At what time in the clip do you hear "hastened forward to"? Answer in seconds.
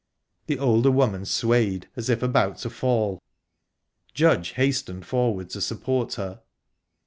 4.53-5.61